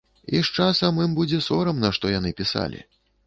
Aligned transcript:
І 0.37 0.39
з 0.45 0.61
часам 0.61 1.01
ім 1.03 1.13
будзе 1.19 1.41
сорамна, 1.49 1.93
што 1.97 2.13
яны 2.17 2.33
пісалі. 2.43 2.81